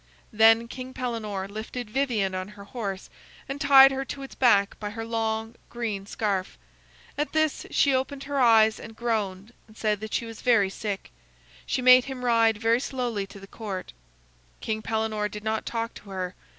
[0.33, 3.07] Then King Pellenore lifted Vivien on her horse,
[3.47, 6.57] and tied her to its back by her long green scarf.
[7.19, 11.11] At this she opened her eyes and groaned, and said that she was very sick.
[11.67, 13.93] She made him ride very slowly to the court.
[14.59, 16.33] King Pellenore did not talk to her.